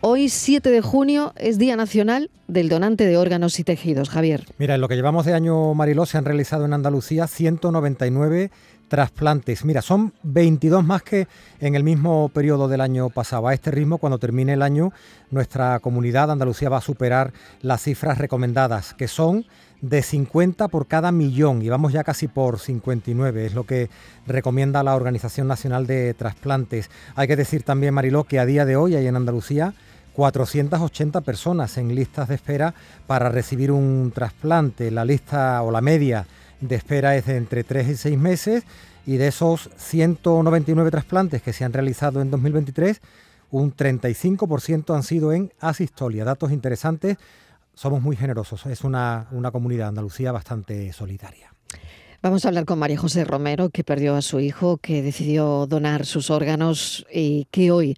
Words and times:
Hoy, 0.00 0.28
7 0.28 0.70
de 0.70 0.80
junio, 0.80 1.32
es 1.36 1.58
Día 1.58 1.74
Nacional 1.74 2.30
del 2.46 2.68
Donante 2.68 3.04
de 3.04 3.16
Órganos 3.16 3.58
y 3.58 3.64
Tejidos. 3.64 4.08
Javier. 4.08 4.44
Mira, 4.56 4.76
en 4.76 4.80
lo 4.80 4.86
que 4.86 4.94
llevamos 4.94 5.26
de 5.26 5.34
año, 5.34 5.74
Mariló, 5.74 6.06
se 6.06 6.16
han 6.16 6.24
realizado 6.24 6.64
en 6.66 6.72
Andalucía 6.72 7.26
199 7.26 8.52
trasplantes. 8.88 9.64
Mira, 9.64 9.82
son 9.82 10.12
22 10.22 10.84
más 10.84 11.02
que 11.02 11.28
en 11.60 11.74
el 11.74 11.84
mismo 11.84 12.28
periodo 12.30 12.68
del 12.68 12.80
año 12.80 13.10
pasado. 13.10 13.48
A 13.48 13.54
este 13.54 13.70
ritmo, 13.70 13.98
cuando 13.98 14.18
termine 14.18 14.54
el 14.54 14.62
año, 14.62 14.92
nuestra 15.30 15.78
comunidad 15.80 16.30
Andalucía 16.30 16.68
va 16.68 16.78
a 16.78 16.82
superar 16.82 17.32
las 17.60 17.82
cifras 17.82 18.18
recomendadas, 18.18 18.94
que 18.94 19.08
son 19.08 19.44
de 19.80 20.02
50 20.02 20.68
por 20.68 20.86
cada 20.86 21.12
millón 21.12 21.62
y 21.62 21.68
vamos 21.68 21.92
ya 21.92 22.02
casi 22.02 22.26
por 22.26 22.58
59, 22.58 23.46
es 23.46 23.54
lo 23.54 23.64
que 23.64 23.88
recomienda 24.26 24.82
la 24.82 24.96
Organización 24.96 25.46
Nacional 25.46 25.86
de 25.86 26.14
Trasplantes. 26.14 26.90
Hay 27.14 27.28
que 27.28 27.36
decir 27.36 27.62
también, 27.62 27.94
Mariló, 27.94 28.24
que 28.24 28.40
a 28.40 28.46
día 28.46 28.64
de 28.64 28.76
hoy 28.76 28.96
hay 28.96 29.06
en 29.06 29.14
Andalucía 29.16 29.74
480 30.14 31.20
personas 31.20 31.78
en 31.78 31.94
listas 31.94 32.26
de 32.26 32.34
espera 32.34 32.74
para 33.06 33.28
recibir 33.28 33.70
un 33.70 34.10
trasplante. 34.12 34.90
La 34.90 35.04
lista 35.04 35.62
o 35.62 35.70
la 35.70 35.80
media 35.80 36.26
de 36.60 36.76
espera 36.76 37.16
es 37.16 37.26
de 37.26 37.36
entre 37.36 37.64
3 37.64 37.88
y 37.88 37.96
6 37.96 38.18
meses 38.18 38.64
y 39.06 39.16
de 39.16 39.28
esos 39.28 39.70
199 39.76 40.90
trasplantes 40.90 41.42
que 41.42 41.52
se 41.52 41.64
han 41.64 41.72
realizado 41.72 42.20
en 42.20 42.30
2023, 42.30 43.00
un 43.50 43.74
35% 43.74 44.94
han 44.94 45.02
sido 45.02 45.32
en 45.32 45.52
asistolia. 45.60 46.24
Datos 46.24 46.52
interesantes 46.52 47.16
somos 47.74 48.02
muy 48.02 48.16
generosos. 48.16 48.66
Es 48.66 48.84
una, 48.84 49.28
una 49.30 49.50
comunidad 49.50 49.88
Andalucía 49.88 50.32
bastante 50.32 50.92
solidaria. 50.92 51.54
Vamos 52.20 52.44
a 52.44 52.48
hablar 52.48 52.64
con 52.64 52.80
María 52.80 52.98
José 52.98 53.24
Romero, 53.24 53.70
que 53.70 53.84
perdió 53.84 54.16
a 54.16 54.22
su 54.22 54.40
hijo, 54.40 54.76
que 54.78 55.02
decidió 55.02 55.66
donar 55.66 56.04
sus 56.04 56.30
órganos 56.30 57.06
y 57.12 57.46
que 57.52 57.70
hoy 57.70 57.96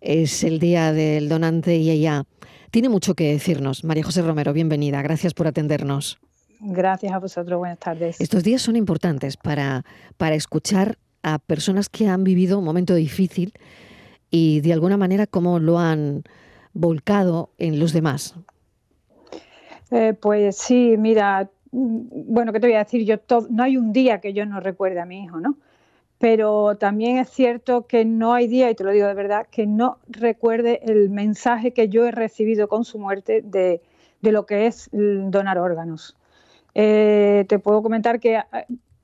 es 0.00 0.42
el 0.42 0.58
Día 0.58 0.92
del 0.92 1.28
Donante 1.28 1.76
y 1.76 1.90
ella 1.90 2.24
tiene 2.70 2.88
mucho 2.88 3.14
que 3.14 3.32
decirnos. 3.32 3.84
María 3.84 4.04
José 4.04 4.22
Romero, 4.22 4.52
bienvenida. 4.52 5.02
Gracias 5.02 5.34
por 5.34 5.46
atendernos. 5.46 6.18
Gracias 6.60 7.12
a 7.12 7.18
vosotros. 7.18 7.58
Buenas 7.58 7.78
tardes. 7.78 8.20
Estos 8.20 8.42
días 8.44 8.62
son 8.62 8.76
importantes 8.76 9.36
para, 9.36 9.84
para 10.16 10.34
escuchar 10.34 10.98
a 11.22 11.38
personas 11.38 11.88
que 11.88 12.08
han 12.08 12.24
vivido 12.24 12.58
un 12.58 12.64
momento 12.64 12.94
difícil 12.94 13.52
y 14.30 14.60
de 14.60 14.72
alguna 14.72 14.96
manera 14.96 15.26
cómo 15.26 15.58
lo 15.58 15.78
han 15.78 16.24
volcado 16.74 17.50
en 17.58 17.78
los 17.78 17.92
demás. 17.92 18.34
Eh, 19.90 20.14
pues 20.20 20.56
sí, 20.56 20.96
mira, 20.98 21.50
mm, 21.70 22.32
bueno, 22.32 22.52
¿qué 22.52 22.60
te 22.60 22.66
voy 22.66 22.76
a 22.76 22.84
decir? 22.84 23.04
Yo 23.04 23.16
no 23.50 23.62
hay 23.62 23.76
un 23.76 23.92
día 23.92 24.20
que 24.20 24.32
yo 24.32 24.44
no 24.46 24.60
recuerde 24.60 25.00
a 25.00 25.06
mi 25.06 25.24
hijo, 25.24 25.40
¿no? 25.40 25.56
Pero 26.18 26.76
también 26.76 27.18
es 27.18 27.30
cierto 27.30 27.86
que 27.86 28.04
no 28.04 28.34
hay 28.34 28.48
día, 28.48 28.70
y 28.70 28.74
te 28.74 28.84
lo 28.84 28.90
digo 28.90 29.06
de 29.06 29.14
verdad, 29.14 29.46
que 29.50 29.66
no 29.66 29.98
recuerde 30.08 30.80
el 30.82 31.10
mensaje 31.10 31.72
que 31.72 31.88
yo 31.88 32.06
he 32.06 32.10
recibido 32.10 32.68
con 32.68 32.84
su 32.84 32.98
muerte 32.98 33.40
de, 33.42 33.80
lo 34.20 34.44
que 34.44 34.66
es 34.66 34.90
donar 34.92 35.58
órganos. 35.58 36.17
Eh, 36.80 37.44
te 37.48 37.58
puedo 37.58 37.82
comentar 37.82 38.20
que 38.20 38.40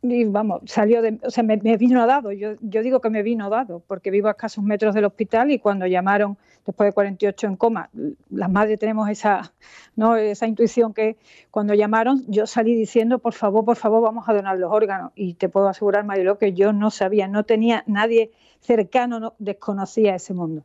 y 0.00 0.24
vamos, 0.26 0.60
salió 0.66 1.02
o 1.22 1.30
sea, 1.30 1.42
me, 1.42 1.56
vino 1.56 2.06
dado, 2.06 2.30
yo, 2.30 2.52
yo, 2.60 2.82
digo 2.82 3.00
que 3.00 3.10
me 3.10 3.24
vino 3.24 3.50
dado, 3.50 3.82
porque 3.88 4.12
vivo 4.12 4.28
a 4.28 4.32
escasos 4.32 4.62
metros 4.62 4.94
del 4.94 5.06
hospital 5.06 5.50
y 5.50 5.58
cuando 5.58 5.84
llamaron 5.88 6.38
después 6.64 6.88
de 6.88 6.92
48 6.92 7.46
en 7.48 7.56
coma, 7.56 7.90
las 8.30 8.48
madres 8.48 8.78
tenemos 8.78 9.08
esa, 9.08 9.52
¿no? 9.96 10.14
esa 10.14 10.46
intuición 10.46 10.94
que 10.94 11.16
cuando 11.50 11.74
llamaron 11.74 12.22
yo 12.28 12.46
salí 12.46 12.76
diciendo, 12.76 13.18
por 13.18 13.32
favor, 13.32 13.64
por 13.64 13.76
favor, 13.76 14.02
vamos 14.02 14.28
a 14.28 14.34
donar 14.34 14.56
los 14.56 14.70
órganos. 14.70 15.10
Y 15.16 15.34
te 15.34 15.48
puedo 15.48 15.66
asegurar, 15.66 16.04
Mariló, 16.04 16.38
que 16.38 16.52
yo 16.52 16.72
no 16.72 16.92
sabía, 16.92 17.26
no 17.26 17.42
tenía 17.42 17.82
nadie 17.88 18.30
cercano, 18.60 19.18
no, 19.18 19.34
desconocía 19.40 20.14
ese 20.14 20.32
mundo. 20.32 20.62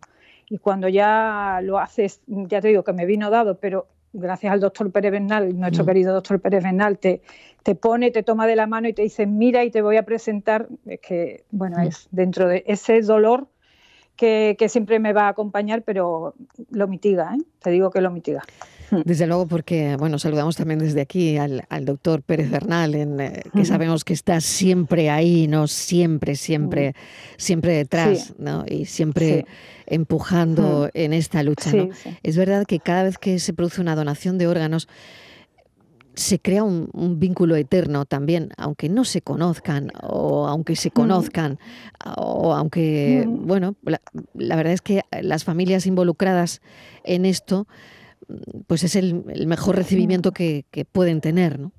Y 0.47 0.59
cuando 0.59 0.87
ya 0.87 1.59
lo 1.63 1.79
haces, 1.79 2.21
ya 2.27 2.61
te 2.61 2.67
digo 2.67 2.83
que 2.83 2.93
me 2.93 3.07
vino 3.07 3.31
dado, 3.31 3.55
pero 3.55 3.87
gracias 4.13 4.51
al 4.51 4.59
doctor 4.59 4.91
Pérez 4.91 5.11
Bernal, 5.11 5.57
nuestro 5.57 5.83
mm. 5.83 5.87
querido 5.87 6.13
doctor 6.13 6.39
Pérez 6.39 6.63
Bernal, 6.63 6.97
te, 6.97 7.21
te 7.63 7.75
pone, 7.75 8.11
te 8.11 8.23
toma 8.23 8.47
de 8.47 8.55
la 8.55 8.67
mano 8.67 8.87
y 8.87 8.93
te 8.93 9.01
dice, 9.01 9.25
mira 9.25 9.63
y 9.63 9.71
te 9.71 9.81
voy 9.81 9.97
a 9.97 10.03
presentar, 10.03 10.67
es 10.85 10.99
que, 10.99 11.43
bueno, 11.51 11.77
mm. 11.77 11.87
es 11.87 12.07
dentro 12.11 12.47
de 12.47 12.63
ese 12.67 13.01
dolor 13.01 13.47
que, 14.15 14.65
siempre 14.67 14.99
me 14.99 15.13
va 15.13 15.23
a 15.23 15.29
acompañar, 15.29 15.83
pero 15.83 16.33
lo 16.71 16.87
mitiga, 16.87 17.35
¿eh? 17.35 17.41
te 17.59 17.71
digo 17.71 17.89
que 17.89 18.01
lo 18.01 18.11
mitiga. 18.11 18.43
Desde 19.05 19.27
luego, 19.27 19.47
porque 19.47 19.95
bueno, 19.97 20.19
saludamos 20.19 20.55
también 20.55 20.79
desde 20.79 21.01
aquí 21.01 21.37
al, 21.37 21.63
doctor 21.83 22.21
Pérez 22.21 22.49
Bernal, 22.49 22.95
en, 22.95 23.19
eh, 23.19 23.43
que 23.53 23.65
sabemos 23.65 24.03
que 24.03 24.13
está 24.13 24.41
siempre 24.41 25.09
ahí, 25.09 25.47
¿no? 25.47 25.67
Siempre, 25.67 26.35
siempre, 26.35 26.95
siempre 27.37 27.73
detrás, 27.73 28.33
¿no? 28.37 28.65
Y 28.67 28.85
siempre 28.85 29.45
empujando 29.85 30.89
en 30.93 31.13
esta 31.13 31.43
lucha, 31.43 31.71
¿no? 31.73 31.89
Es 32.23 32.37
verdad 32.37 32.65
que 32.65 32.79
cada 32.79 33.03
vez 33.03 33.17
que 33.17 33.39
se 33.39 33.53
produce 33.53 33.81
una 33.81 33.95
donación 33.95 34.37
de 34.37 34.47
órganos, 34.47 34.87
se 36.19 36.39
crea 36.39 36.63
un, 36.63 37.19
vínculo 37.19 37.55
eterno 37.55 38.05
también, 38.05 38.51
aunque 38.57 38.89
no 38.89 39.05
se 39.05 39.21
conozcan 39.21 39.91
o 40.03 40.47
aunque 40.47 40.75
se 40.75 40.91
conozcan 40.91 41.59
o 42.17 42.53
aunque, 42.53 43.25
bueno, 43.27 43.75
la, 44.33 44.55
verdad 44.55 44.73
es 44.73 44.81
que 44.81 45.01
las 45.21 45.45
familias 45.45 45.85
involucradas 45.85 46.61
en 47.05 47.25
esto, 47.25 47.67
pues 48.67 48.83
es 48.83 48.95
el, 48.95 49.23
mejor 49.47 49.75
recibimiento 49.75 50.31
que, 50.31 50.65
pueden 50.91 51.21
tener, 51.21 51.59
¿no? 51.59 51.71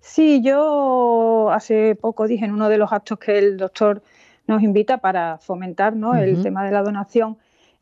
Sí, 0.00 0.40
yo 0.42 1.50
hace 1.52 1.94
poco 1.94 2.26
dije 2.26 2.44
en 2.44 2.52
uno 2.52 2.68
de 2.68 2.78
los 2.78 2.92
actos 2.92 3.18
que 3.18 3.38
el 3.38 3.58
doctor 3.58 4.02
nos 4.46 4.62
invita 4.62 4.98
para 4.98 5.38
fomentar 5.38 5.94
¿no? 5.94 6.14
el 6.14 6.42
tema 6.42 6.64
de 6.64 6.72
la 6.72 6.82
donación 6.82 7.36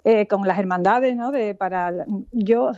eh, 0.05 0.27
con 0.27 0.47
las 0.47 0.59
hermandades, 0.59 1.17
¿no? 1.17 1.31
De, 1.31 1.55
para, 1.55 1.93
yo 2.33 2.73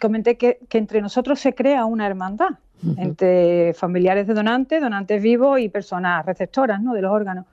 comenté 0.00 0.36
que, 0.36 0.60
entre 0.70 1.00
nosotros 1.00 1.40
se 1.40 1.54
crea 1.54 1.84
una 1.84 2.06
hermandad 2.06 2.50
entre 2.96 3.72
familiares 3.74 4.26
de 4.26 4.34
donantes, 4.34 4.80
donantes 4.80 5.22
vivos 5.22 5.58
y 5.58 5.68
personas 5.68 6.24
receptoras 6.26 6.82
¿no? 6.82 6.92
de 6.94 7.02
los 7.02 7.12
órganos. 7.12 7.46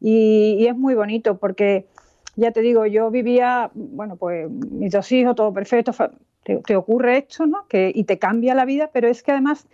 Y, 0.00 0.66
es 0.66 0.76
muy 0.76 0.94
bonito 0.94 1.38
porque, 1.38 1.86
ya 2.36 2.52
te 2.52 2.60
digo, 2.60 2.86
yo 2.86 3.10
vivía, 3.10 3.70
bueno, 3.74 4.16
pues 4.16 4.48
mis 4.50 4.92
dos 4.92 5.10
hijos, 5.12 5.34
todo 5.34 5.52
perfecto, 5.52 5.92
te, 6.42 6.76
ocurre 6.76 7.18
esto, 7.18 7.46
¿no? 7.46 7.66
Que, 7.68 7.90
y 7.94 8.04
te 8.04 8.18
cambia 8.18 8.54
la 8.54 8.64
vida, 8.64 8.90
pero 8.92 9.08
es 9.08 9.22
que 9.22 9.32
además 9.32 9.66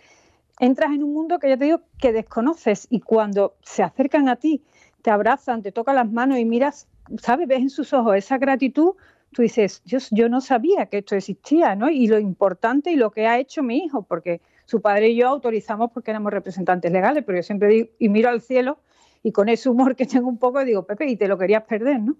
entras 0.59 0.91
en 0.91 1.03
un 1.03 1.13
mundo 1.13 1.39
que 1.39 1.49
ya 1.49 1.57
te 1.57 1.65
digo 1.65 1.81
que 1.99 2.11
desconoces 2.11 2.87
y 2.89 3.01
cuando 3.01 3.55
se 3.61 3.83
acercan 3.83 4.29
a 4.29 4.37
ti, 4.37 4.63
te 5.01 5.11
abrazan, 5.11 5.61
te 5.61 5.71
tocan 5.71 5.95
las 5.95 6.11
manos 6.11 6.39
y 6.39 6.45
miras 6.45 6.87
¿sabes? 7.21 7.47
Ves 7.47 7.59
en 7.59 7.69
sus 7.69 7.93
ojos 7.93 8.15
esa 8.15 8.37
gratitud, 8.37 8.93
tú 9.31 9.41
dices, 9.41 9.81
yo, 9.85 9.99
yo 10.11 10.29
no 10.29 10.41
sabía 10.41 10.85
que 10.87 10.99
esto 10.99 11.15
existía, 11.15 11.75
¿no? 11.75 11.89
Y 11.89 12.07
lo 12.07 12.19
importante 12.19 12.91
y 12.91 12.95
lo 12.95 13.11
que 13.11 13.27
ha 13.27 13.39
hecho 13.39 13.63
mi 13.63 13.77
hijo, 13.77 14.03
porque 14.03 14.41
su 14.65 14.81
padre 14.81 15.09
y 15.09 15.15
yo 15.15 15.27
autorizamos 15.27 15.91
porque 15.91 16.11
éramos 16.11 16.31
representantes 16.31 16.91
legales, 16.91 17.23
pero 17.25 17.37
yo 17.37 17.43
siempre 17.43 17.67
digo, 17.67 17.89
y 17.99 18.09
miro 18.09 18.29
al 18.29 18.41
cielo 18.41 18.79
y 19.23 19.31
con 19.31 19.47
ese 19.47 19.69
humor 19.69 19.95
que 19.95 20.05
tengo 20.05 20.27
un 20.27 20.37
poco 20.37 20.63
digo, 20.65 20.83
Pepe, 20.83 21.07
y 21.07 21.15
te 21.15 21.27
lo 21.27 21.37
querías 21.37 21.63
perder, 21.63 22.01
¿no? 22.01 22.17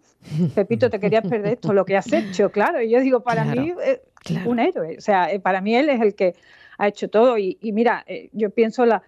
Pepito, 0.56 0.90
te 0.90 1.00
querías 1.00 1.28
perder 1.28 1.54
esto, 1.54 1.74
lo 1.74 1.86
que 1.86 1.98
has 1.98 2.12
hecho, 2.12 2.50
claro. 2.50 2.82
Y 2.82 2.90
yo 2.90 3.02
digo, 3.02 3.20
para 3.22 3.44
mí, 3.44 3.74
es 3.82 4.46
un 4.46 4.60
héroe. 4.60 4.98
O 4.98 5.02
sea, 5.02 5.32
eh, 5.32 5.40
para 5.40 5.60
mí 5.60 5.76
él 5.76 5.90
es 5.90 6.02
el 6.02 6.16
que 6.16 6.36
ha 6.78 6.88
hecho 6.88 7.10
todo. 7.10 7.38
Y, 7.38 7.58
y 7.62 7.74
mira, 7.74 8.04
eh, 8.08 8.30
yo 8.32 8.50
pienso 8.52 8.86
la, 8.86 9.04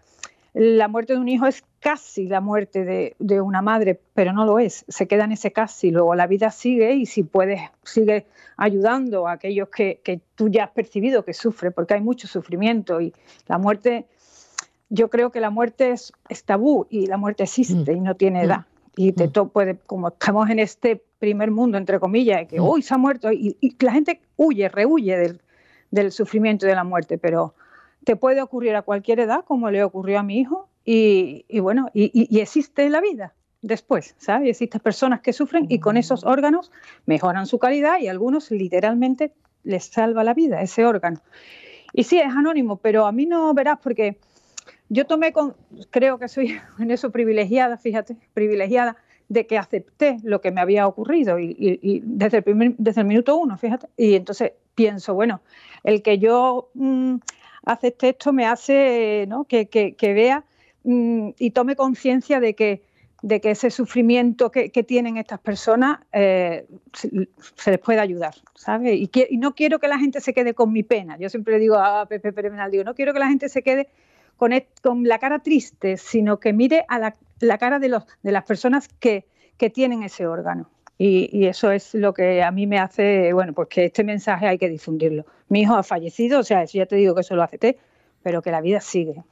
la 0.56 0.88
muerte 0.88 1.14
de 1.14 1.20
un 1.20 1.28
hijo 1.28 1.48
es 1.48 1.66
casi 1.82 2.28
la 2.28 2.40
muerte 2.40 3.14
de, 3.20 3.42
una 3.42 3.62
madre, 3.62 4.00
pero 4.14 4.32
no 4.32 4.46
lo 4.46 4.58
es, 4.58 4.86
se 4.88 5.06
queda 5.06 5.26
en 5.26 5.34
ese 5.34 5.52
casi, 5.52 5.92
luego 5.92 6.16
la 6.16 6.28
vida 6.28 6.50
sigue 6.50 6.94
y 6.94 7.06
si 7.06 7.24
puedes, 7.24 7.60
sigue 7.84 8.26
ayudando 8.56 9.28
a 9.28 9.34
aquellos 9.34 9.68
que, 9.68 10.00
tú 10.36 10.48
ya 10.48 10.64
has 10.64 10.72
percibido 10.72 11.26
que 11.26 11.34
sufren, 11.34 11.74
porque 11.74 11.96
hay 11.96 12.02
mucho 12.02 12.30
sufrimiento 12.30 13.02
y 13.02 13.14
la 13.48 13.58
muerte, 13.58 14.06
yo 14.90 15.10
creo 15.10 15.32
que 15.32 15.40
la 15.40 15.50
muerte 15.50 15.92
es, 15.92 16.14
tabú 16.46 16.88
y 16.90 17.08
la 17.08 17.18
muerte 17.18 17.44
existe 17.44 17.94
mm. 17.94 17.98
y 17.98 18.02
no 18.02 18.16
tiene 18.16 18.42
mm. 18.42 18.46
edad. 18.46 18.66
Y 18.98 19.12
te 19.12 19.28
mm. 19.28 19.50
puede, 19.50 19.78
como 19.86 20.10
estamos 20.10 20.50
en 20.50 20.60
este 20.60 21.04
primer 21.20 21.52
mundo, 21.52 21.78
entre 21.78 22.00
comillas, 22.00 22.48
que 22.48 22.60
hoy 22.60 22.82
se 22.82 22.94
ha 22.94 22.98
muerto 22.98 23.32
y, 23.32 23.58
la 23.80 23.92
gente 23.92 24.22
huye, 24.38 24.70
rehuye 24.70 25.18
del, 25.18 25.42
del 25.92 26.12
sufrimiento 26.12 26.66
y 26.66 26.70
de 26.70 26.76
la 26.76 26.84
muerte, 26.84 27.18
pero 27.18 27.56
te 28.04 28.16
puede 28.16 28.42
ocurrir 28.42 28.76
a 28.76 28.84
cualquier 28.84 29.20
edad, 29.20 29.44
como 29.46 29.72
le 29.72 29.84
ocurrió 29.84 30.20
a 30.20 30.24
mi 30.24 30.40
hijo, 30.40 30.70
y, 30.86 31.60
bueno, 31.60 31.90
y, 31.94 32.40
existe 32.40 32.90
la 32.90 33.02
vida 33.02 33.34
después, 33.64 34.14
¿sabes? 34.20 34.50
Existen 34.50 34.80
personas 34.80 35.22
que 35.22 35.34
sufren 35.34 35.66
y 35.68 35.80
con 35.80 35.98
esos 35.98 36.24
órganos 36.24 36.72
mejoran 37.08 37.48
su 37.48 37.58
calidad 37.58 38.00
y 38.00 38.08
a 38.08 38.12
algunos 38.12 38.52
literalmente 38.52 39.34
les 39.64 39.86
salva 39.86 40.24
la 40.24 40.36
vida 40.36 40.62
ese 40.62 40.86
órgano. 40.86 41.22
Y 41.92 42.04
sí, 42.04 42.20
es 42.20 42.28
anónimo, 42.28 42.78
pero 42.78 43.08
a 43.08 43.12
mí 43.12 43.26
no 43.26 43.52
verás 43.56 43.80
porque 43.82 44.20
yo 44.90 45.06
tomé 45.06 45.34
con, 45.34 45.56
creo 45.90 46.20
que 46.20 46.28
soy 46.28 46.58
en 46.80 46.92
eso 46.92 47.12
privilegiada, 47.12 47.78
fíjate, 47.78 48.18
privilegiada, 48.34 48.98
de 49.28 49.48
que 49.48 49.58
acepté 49.58 50.18
lo 50.24 50.40
que 50.40 50.52
me 50.52 50.62
había 50.62 50.86
ocurrido 50.86 51.40
y, 51.40 52.04
desde, 52.06 52.44
el 52.46 52.76
desde 52.78 53.02
el 53.02 53.08
minuto 53.08 53.36
uno, 53.36 53.58
fíjate. 53.58 53.88
Y 53.98 54.14
entonces 54.14 54.52
pienso, 54.76 55.16
bueno, 55.16 55.42
el 55.84 56.04
que 56.04 56.20
yo 56.20 56.70
mm, 56.76 57.16
acepte 57.66 58.10
esto 58.10 58.32
me 58.34 58.46
hace 58.46 59.26
¿no? 59.28 59.46
que, 59.46 59.68
vea 60.02 60.44
mm, 60.84 61.30
y 61.40 61.52
tome 61.52 61.76
conciencia 61.76 62.40
de 62.40 62.54
que 62.54 62.84
de 63.26 63.42
que 63.42 63.50
ese 63.50 63.72
sufrimiento 63.72 64.52
que, 64.52 64.70
tienen 64.70 65.18
estas 65.18 65.40
personas 65.40 65.98
eh, 66.14 66.68
se, 66.94 67.72
les 67.72 67.80
pueda 67.80 68.04
ayudar, 68.04 68.36
¿sabes? 68.54 68.94
Y, 68.94 69.38
no 69.38 69.56
quiero 69.56 69.80
que 69.80 69.88
la 69.88 69.98
gente 69.98 70.22
se 70.22 70.32
quede 70.32 70.54
con 70.54 70.72
mi 70.72 70.84
pena. 70.84 71.18
Yo 71.18 71.28
siempre 71.30 71.58
digo 71.58 71.76
a 71.76 72.06
Pepe 72.06 72.32
Pérez 72.34 72.54
digo, 72.70 72.84
no 72.84 72.94
quiero 72.94 73.14
que 73.14 73.20
la 73.20 73.28
gente 73.28 73.50
se 73.50 73.64
quede 73.64 73.90
con, 74.38 74.52
con 74.82 75.04
la 75.04 75.20
cara 75.20 75.40
triste, 75.40 75.98
sino 75.98 76.40
que 76.40 76.54
mire 76.54 76.86
a 76.88 77.00
la, 77.00 77.58
cara 77.58 77.80
de, 77.80 77.90
los, 77.90 78.04
de 78.24 78.32
las 78.32 78.44
personas 78.44 78.88
que, 79.00 79.26
tienen 79.74 80.04
ese 80.04 80.28
órgano. 80.28 80.70
Y, 80.98 81.46
eso 81.48 81.72
es 81.72 81.94
lo 81.94 82.14
que 82.14 82.44
a 82.44 82.52
mí 82.52 82.68
me 82.68 82.78
hace, 82.80 83.34
bueno, 83.34 83.54
pues 83.54 83.68
que 83.70 83.86
este 83.86 84.04
mensaje 84.04 84.48
hay 84.48 84.58
que 84.58 84.70
difundirlo. 84.70 85.26
Mi 85.50 85.62
hijo 85.62 85.76
ha 85.76 85.84
fallecido, 85.84 86.40
o 86.40 86.44
sea, 86.44 86.64
eso 86.64 86.78
ya 86.78 86.86
te 86.86 86.96
digo 86.96 87.16
que 87.16 87.22
eso 87.22 87.36
lo 87.36 87.44
acepté, 87.44 87.78
pero 88.22 88.42
que 88.42 88.52
la 88.52 88.62
vida 88.62 88.82
sigue. 88.82 89.24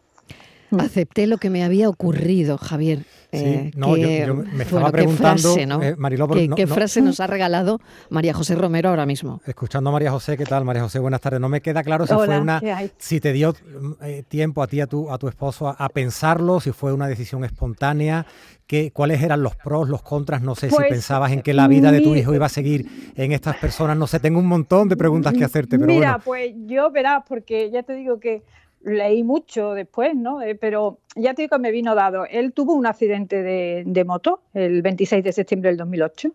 Acepté 0.80 1.28
lo 1.28 1.38
que 1.38 1.50
me 1.50 1.64
había 1.64 1.90
ocurrido, 1.90 2.58
Javier. 2.58 3.00
Sí, 3.34 3.46
eh, 3.46 3.72
no, 3.76 3.98
yo, 3.98 4.36
me 4.36 4.64
estaba 4.64 4.92
preguntando, 4.92 5.56
¿qué 5.56 5.66
frase, 5.66 6.44
eh, 6.44 6.50
¿Qué, 6.56 6.68
frase 6.68 7.02
nos 7.02 7.20
ha 7.20 7.26
regalado 7.26 7.80
María 8.12 8.32
José 8.32 8.54
Romero 8.54 8.90
ahora 8.90 9.08
mismo? 9.08 9.42
Escuchando 9.48 9.90
a 9.90 9.94
María 9.94 10.12
José, 10.12 10.38
¿qué 10.38 10.46
tal? 10.46 10.64
María 10.66 10.84
José, 10.84 11.00
buenas 11.00 11.20
tardes. 11.20 11.40
No 11.40 11.50
me 11.50 11.60
queda 11.60 11.84
claro 11.84 12.06
si 12.06 12.14
fue 12.14 12.40
una, 12.40 12.62
si 13.00 13.20
te 13.20 13.34
dio 13.34 13.56
eh, 14.04 14.24
tiempo 14.28 14.62
a 14.62 14.68
ti, 14.68 14.82
a 14.82 14.88
tu, 14.88 15.10
a 15.10 15.18
tu 15.18 15.28
esposo 15.28 15.68
a, 15.68 15.90
pensarlo, 15.90 16.60
si 16.60 16.72
fue 16.74 16.94
una 16.94 17.08
decisión 17.08 17.44
espontánea, 17.44 18.28
que, 18.68 18.92
cuáles 18.92 19.24
eran 19.24 19.42
los 19.42 19.56
pros, 19.56 19.90
los 19.90 20.04
contras, 20.04 20.44
no 20.44 20.54
sé 20.54 20.70
si 20.70 20.76
pues, 20.76 20.90
pensabas 20.90 21.32
en 21.32 21.42
que 21.42 21.56
la 21.56 21.68
vida 21.68 21.92
de 21.92 22.02
tu 22.02 22.16
hijo 22.16 22.36
iba 22.36 22.46
a 22.46 22.50
seguir 22.50 22.86
en 23.16 23.32
estas 23.32 23.58
personas, 23.58 23.98
no 23.98 24.06
sé, 24.06 24.20
tengo 24.20 24.38
un 24.38 24.48
montón 24.48 24.90
de 24.90 24.96
preguntas 24.96 25.34
que 25.34 25.44
hacerte, 25.44 25.80
pero 25.80 25.92
Mira, 25.92 26.20
pues 26.24 26.54
yo 26.68 26.92
verás, 26.92 27.24
porque 27.28 27.72
ya 27.72 27.82
te 27.82 27.96
digo 27.96 28.20
que 28.20 28.44
leí 28.84 29.24
mucho 29.24 29.74
después, 29.74 30.16
¿no? 30.16 30.42
Eh, 30.42 30.56
pero 30.56 31.00
ya 31.16 31.34
te 31.34 31.44
digo 31.44 31.58
que 31.58 31.62
me 31.62 31.72
vino 31.72 31.96
dado. 31.96 32.26
Él 32.26 32.54
tuvo 32.54 32.74
un 32.74 32.86
accidente 32.86 33.42
de, 33.42 34.04
moto 34.06 34.42
el 34.54 34.82
26 34.82 35.24
de 35.24 35.32
septiembre 35.32 35.70
del 35.70 35.78
2008 35.78 36.32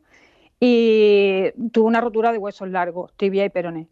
y 0.61 1.45
tuvo 1.73 1.87
una 1.87 2.01
rotura 2.01 2.33
de 2.33 2.39
huesos 2.39 2.69
largos, 2.69 3.13
tibia 3.17 3.45
y 3.45 3.51
peroné. 3.51 3.87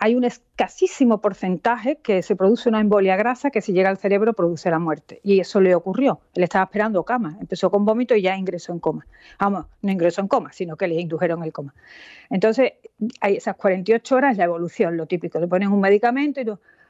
Hay 0.00 0.14
un 0.14 0.22
escasísimo 0.22 1.20
porcentaje 1.20 1.96
que 1.96 2.22
se 2.22 2.36
produce 2.36 2.68
una 2.68 2.80
embolia 2.80 3.16
grasa 3.16 3.50
que 3.50 3.60
si 3.60 3.72
llega 3.72 3.90
al 3.90 3.98
cerebro 3.98 4.32
produce 4.32 4.70
la 4.70 4.78
muerte. 4.78 5.20
Y 5.24 5.40
eso 5.40 5.60
le 5.60 5.74
ocurrió. 5.74 6.20
Él 6.34 6.44
estaba 6.44 6.64
esperando 6.66 7.02
cama. 7.02 7.36
Empezó 7.40 7.68
con 7.68 7.84
vómito 7.84 8.14
y 8.14 8.22
ya 8.22 8.36
ingresó 8.36 8.72
en 8.72 8.78
coma. 8.78 9.08
Vamos, 9.40 9.66
no 9.82 9.90
ingresó 9.90 10.20
en 10.20 10.28
coma, 10.28 10.52
sino 10.52 10.76
que 10.76 10.86
le 10.86 11.00
indujeron 11.00 11.42
el 11.42 11.52
coma. 11.52 11.74
Entonces, 12.30 12.74
hay 13.20 13.38
esas 13.38 13.56
48 13.56 14.14
horas 14.14 14.36
la 14.36 14.44
evolución, 14.44 14.96
lo 14.96 15.06
típico. 15.06 15.40
Le 15.40 15.48
ponen 15.48 15.72
un 15.72 15.80
medicamento 15.80 16.40
y 16.40 16.44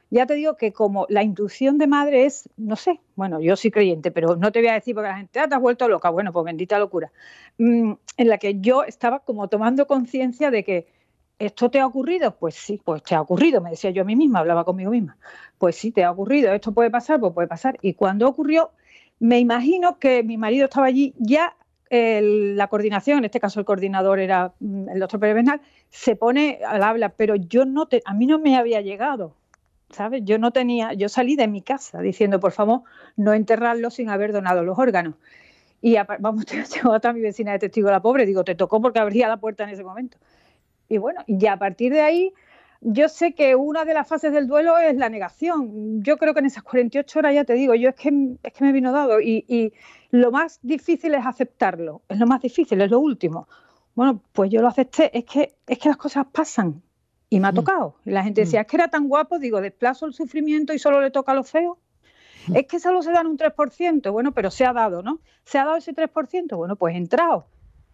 ya 0.09 0.25
te 0.25 0.33
digo 0.33 0.55
que 0.55 0.73
como 0.73 1.05
la 1.09 1.23
intuición 1.23 1.77
de 1.77 1.87
madre 1.87 2.25
es, 2.25 2.49
no 2.57 2.75
sé, 2.75 2.99
bueno, 3.15 3.39
yo 3.41 3.55
soy 3.55 3.71
creyente, 3.71 4.11
pero 4.11 4.35
no 4.35 4.51
te 4.51 4.59
voy 4.59 4.69
a 4.69 4.73
decir 4.73 4.95
porque 4.95 5.09
la 5.09 5.17
gente, 5.17 5.39
ah, 5.39 5.47
te 5.47 5.55
has 5.55 5.61
vuelto 5.61 5.87
loca, 5.87 6.09
bueno, 6.09 6.33
pues 6.33 6.45
bendita 6.45 6.79
locura, 6.79 7.11
mm, 7.57 7.93
en 8.17 8.27
la 8.27 8.37
que 8.37 8.59
yo 8.59 8.83
estaba 8.83 9.19
como 9.19 9.47
tomando 9.47 9.87
conciencia 9.87 10.51
de 10.51 10.63
que 10.63 10.87
esto 11.37 11.69
te 11.71 11.79
ha 11.79 11.87
ocurrido, 11.87 12.35
pues 12.37 12.55
sí, 12.55 12.81
pues 12.83 13.03
te 13.03 13.15
ha 13.15 13.21
ocurrido, 13.21 13.61
me 13.61 13.69
decía 13.69 13.91
yo 13.91 14.01
a 14.01 14.05
mí 14.05 14.15
misma, 14.15 14.39
hablaba 14.39 14.65
conmigo 14.65 14.91
misma, 14.91 15.17
pues 15.57 15.75
sí, 15.75 15.91
te 15.91 16.03
ha 16.03 16.11
ocurrido, 16.11 16.53
esto 16.53 16.73
puede 16.73 16.91
pasar, 16.91 17.19
pues 17.19 17.33
puede 17.33 17.47
pasar. 17.47 17.77
Y 17.81 17.93
cuando 17.93 18.27
ocurrió, 18.27 18.71
me 19.19 19.39
imagino 19.39 19.99
que 19.99 20.23
mi 20.23 20.37
marido 20.37 20.65
estaba 20.65 20.87
allí 20.87 21.13
ya 21.17 21.55
la 21.91 22.67
coordinación, 22.67 23.19
en 23.19 23.25
este 23.25 23.39
caso 23.39 23.59
el 23.59 23.65
coordinador 23.65 24.19
era 24.19 24.53
mm, 24.59 24.89
el 24.89 24.99
doctor 24.99 25.19
Pérez 25.19 25.35
Bernal, 25.35 25.61
se 25.89 26.15
pone 26.15 26.59
al 26.65 26.83
habla, 26.83 27.09
pero 27.09 27.35
yo 27.35 27.65
no 27.65 27.87
te, 27.87 28.01
a 28.05 28.13
mí 28.13 28.25
no 28.27 28.39
me 28.39 28.57
había 28.57 28.81
llegado. 28.81 29.35
¿Sabes? 29.91 30.21
Yo 30.23 30.37
no 30.37 30.51
tenía, 30.51 30.93
yo 30.93 31.09
salí 31.09 31.35
de 31.35 31.47
mi 31.47 31.61
casa 31.61 32.01
diciendo, 32.01 32.39
por 32.39 32.51
favor, 32.51 32.83
no 33.15 33.33
enterrarlo 33.33 33.89
sin 33.89 34.09
haber 34.09 34.31
donado 34.33 34.63
los 34.63 34.77
órganos. 34.77 35.15
Y 35.81 35.95
vamos, 36.19 36.45
llegó 36.75 36.93
hasta 36.93 37.13
mi 37.13 37.21
vecina 37.21 37.53
de 37.53 37.59
testigo, 37.59 37.89
la 37.89 38.01
pobre, 38.01 38.25
digo, 38.25 38.43
te 38.43 38.55
tocó 38.55 38.81
porque 38.81 38.99
abría 38.99 39.27
la 39.27 39.37
puerta 39.37 39.63
en 39.63 39.69
ese 39.69 39.83
momento. 39.83 40.17
Y 40.87 40.97
bueno, 40.97 41.23
y 41.27 41.45
a 41.45 41.57
partir 41.57 41.93
de 41.93 42.01
ahí, 42.01 42.33
yo 42.81 43.09
sé 43.09 43.33
que 43.33 43.55
una 43.55 43.85
de 43.85 43.93
las 43.93 44.07
fases 44.07 44.31
del 44.31 44.47
duelo 44.47 44.77
es 44.77 44.95
la 44.95 45.09
negación. 45.09 46.01
Yo 46.01 46.17
creo 46.17 46.33
que 46.33 46.39
en 46.39 46.45
esas 46.45 46.63
48 46.63 47.19
horas, 47.19 47.35
ya 47.35 47.43
te 47.43 47.53
digo, 47.53 47.75
yo 47.75 47.89
es 47.89 47.95
que, 47.95 48.37
es 48.41 48.53
que 48.53 48.63
me 48.63 48.71
vino 48.71 48.91
dado. 48.91 49.19
Y, 49.21 49.45
y 49.47 49.73
lo 50.11 50.31
más 50.31 50.59
difícil 50.61 51.13
es 51.13 51.25
aceptarlo, 51.25 52.01
es 52.09 52.17
lo 52.17 52.25
más 52.25 52.41
difícil, 52.41 52.81
es 52.81 52.89
lo 52.89 52.99
último. 52.99 53.47
Bueno, 53.95 54.21
pues 54.33 54.49
yo 54.49 54.61
lo 54.61 54.67
acepté, 54.69 55.15
es 55.17 55.25
que, 55.25 55.55
es 55.67 55.77
que 55.77 55.89
las 55.89 55.97
cosas 55.97 56.25
pasan, 56.31 56.81
y 57.29 57.39
me 57.39 57.47
ha 57.47 57.51
mm. 57.51 57.55
tocado. 57.55 57.95
Y 58.05 58.11
la 58.11 58.23
gente 58.23 58.41
decía, 58.41 58.59
mm. 58.59 58.61
es 58.61 58.67
que 58.67 58.77
era 58.77 58.87
tan 58.87 59.07
guapo, 59.07 59.39
digo, 59.39 59.61
desplazo 59.61 60.05
el 60.05 60.13
sufrimiento 60.13 60.73
y 60.73 60.79
solo 60.79 61.01
le 61.01 61.11
toca 61.11 61.31
a 61.31 61.35
los 61.35 61.49
feos. 61.49 61.77
Mm. 62.47 62.57
Es 62.57 62.67
que 62.67 62.79
solo 62.79 63.01
se 63.01 63.11
dan 63.11 63.27
un 63.27 63.37
3%, 63.37 64.11
bueno, 64.11 64.33
pero 64.33 64.51
se 64.51 64.65
ha 64.65 64.73
dado, 64.73 65.03
¿no? 65.03 65.19
Se 65.43 65.57
ha 65.59 65.65
dado 65.65 65.77
ese 65.77 65.93
3%, 65.93 66.55
bueno, 66.57 66.75
pues 66.75 66.95
entrado. 66.95 67.45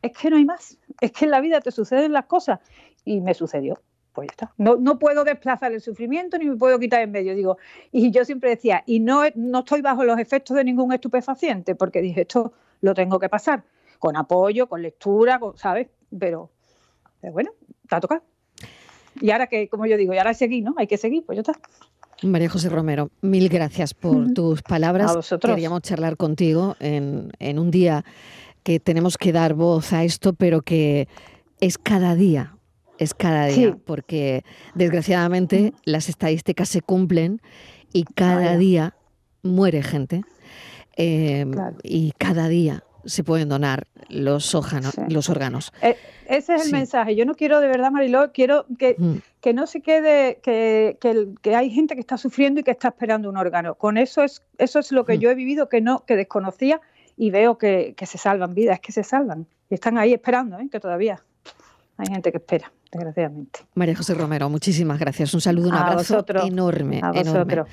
Es 0.01 0.11
que 0.13 0.29
no 0.29 0.37
hay 0.37 0.45
más. 0.45 0.77
Es 1.01 1.11
que 1.11 1.25
en 1.25 1.31
la 1.31 1.41
vida 1.41 1.59
te 1.61 1.71
suceden 1.71 2.13
las 2.13 2.25
cosas. 2.25 2.59
Y 3.03 3.21
me 3.21 3.33
sucedió. 3.33 3.81
Pues 4.13 4.27
ya 4.27 4.31
está. 4.31 4.53
No, 4.57 4.77
no 4.77 4.97
puedo 4.97 5.23
desplazar 5.23 5.73
el 5.73 5.81
sufrimiento 5.81 6.37
ni 6.37 6.45
me 6.45 6.55
puedo 6.55 6.79
quitar 6.79 7.01
en 7.01 7.11
medio. 7.11 7.35
Digo, 7.35 7.57
y 7.91 8.11
yo 8.11 8.23
siempre 8.23 8.51
decía, 8.51 8.83
y 8.85 8.99
no, 8.99 9.23
no 9.35 9.59
estoy 9.59 9.81
bajo 9.81 10.03
los 10.03 10.19
efectos 10.19 10.55
de 10.55 10.63
ningún 10.63 10.93
estupefaciente, 10.93 11.75
porque 11.75 12.01
dije, 12.01 12.21
esto 12.21 12.53
lo 12.81 12.93
tengo 12.93 13.19
que 13.19 13.29
pasar. 13.29 13.63
Con 13.99 14.15
apoyo, 14.15 14.67
con 14.67 14.81
lectura, 14.81 15.39
¿sabes? 15.55 15.87
Pero, 16.17 16.51
pero 17.19 17.33
bueno, 17.33 17.51
te 17.89 17.95
ha 17.95 17.99
tocado. 17.99 18.21
Y 19.21 19.31
ahora 19.31 19.47
que, 19.47 19.67
como 19.69 19.85
yo 19.85 19.97
digo, 19.97 20.13
y 20.13 20.17
ahora 20.17 20.33
seguir, 20.33 20.63
¿no? 20.63 20.73
Hay 20.77 20.87
que 20.87 20.97
seguir, 20.97 21.23
pues 21.25 21.37
ya 21.37 21.41
está. 21.41 21.53
María 22.23 22.49
José 22.49 22.69
Romero, 22.69 23.11
mil 23.21 23.49
gracias 23.49 23.93
por 23.93 24.33
tus 24.33 24.61
palabras. 24.61 25.11
A 25.11 25.15
vosotros. 25.15 25.53
Queríamos 25.53 25.81
charlar 25.81 26.17
contigo 26.17 26.75
en, 26.79 27.59
un 27.59 27.71
día 27.71 28.05
que 28.63 28.79
tenemos 28.79 29.17
que 29.17 29.31
dar 29.31 29.53
voz 29.53 29.93
a 29.93 30.03
esto, 30.03 30.33
pero 30.33 30.61
que 30.61 31.07
es 31.59 31.77
cada 31.77 32.15
día, 32.15 32.57
es 32.97 33.13
cada 33.13 33.47
día, 33.47 33.77
porque 33.85 34.43
desgraciadamente 34.73 35.73
las 35.83 36.09
estadísticas 36.09 36.69
se 36.69 36.81
cumplen 36.81 37.41
y 37.91 38.03
cada 38.03 38.57
día 38.57 38.95
muere 39.43 39.83
gente. 39.83 40.23
Eh, 40.97 41.45
y 41.83 42.13
cada 42.17 42.47
día 42.47 42.84
se 43.05 43.23
pueden 43.23 43.49
donar 43.49 43.87
los, 44.09 44.53
los 45.07 45.29
órganos. 45.29 45.71
Eh, 45.81 45.97
ese 46.27 46.55
es 46.55 46.65
el 46.65 46.71
mensaje. 46.71 47.15
Yo 47.15 47.25
no 47.25 47.35
quiero, 47.35 47.59
de 47.59 47.67
verdad, 47.67 47.91
Mariló, 47.91 48.31
quiero 48.31 48.65
que, 48.77 48.95
mm. 48.97 49.15
que 49.41 49.53
no 49.53 49.67
se 49.67 49.81
quede, 49.81 50.39
que, 50.41 50.97
que, 51.41 51.55
hay 51.55 51.69
gente 51.69 51.95
que 51.95 52.01
está 52.01 52.17
sufriendo 52.17 52.59
y 52.59 52.63
que 52.63 52.71
está 52.71 52.89
esperando 52.89 53.29
un 53.29 53.37
órgano. 53.37 53.75
Con 53.75 53.97
eso 53.97 54.23
es, 54.23 54.43
eso 54.57 54.79
es 54.79 54.91
lo 54.91 55.05
que 55.05 55.17
mm. 55.17 55.19
yo 55.19 55.29
he 55.29 55.35
vivido, 55.35 55.69
que 55.69 55.81
no, 55.81 56.05
que 56.05 56.15
desconocía 56.15 56.81
y 57.17 57.31
veo 57.31 57.57
que, 57.57 57.95
se 58.05 58.17
salvan 58.17 58.53
vidas, 58.53 58.79
que 58.79 58.91
se 58.91 59.03
salvan. 59.03 59.47
Y 59.69 59.75
están 59.75 59.97
ahí 59.97 60.13
esperando, 60.13 60.59
¿eh? 60.59 60.67
que 60.71 60.79
todavía 60.79 61.23
hay 61.97 62.07
gente 62.07 62.31
que 62.31 62.37
espera, 62.37 62.71
desgraciadamente. 62.91 63.61
María 63.73 63.95
José 63.95 64.13
Romero, 64.15 64.49
muchísimas 64.49 64.99
gracias. 64.99 65.33
Un 65.33 65.41
saludo, 65.41 65.69
un 65.69 65.75
abrazo 65.75 66.25
enorme. 66.43 67.01
A 67.03 67.11
vosotros. 67.11 67.67